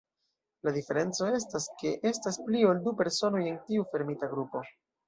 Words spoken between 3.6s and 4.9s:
tiu fermita grupo.